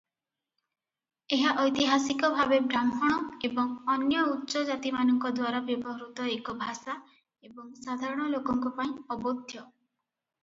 ଏହା 1.35 1.49
ଐତିହାସିକ 1.63 2.29
ଭାବେ 2.37 2.57
ବ୍ରାହ୍ମଣ 2.71 3.17
ଏବଂ 3.49 3.75
ଅନ୍ୟ 3.95 4.23
ଉଚ୍ଚ 4.29 4.63
ଜାତିମାନଙ୍କ 4.69 5.31
ଦ୍ୱାରା 5.39 5.59
ବ୍ୟବହୃତ 5.67 6.25
ଏକ 6.37 6.55
ଭାଷା 6.63 6.95
ଏବଂ 7.49 7.69
ସାଧାରଣ 7.83 8.29
ଲୋକଙ୍କ 8.37 8.73
ପାଇଁ 8.81 8.97
ଅବୋଧ୍ୟ। 9.17 9.61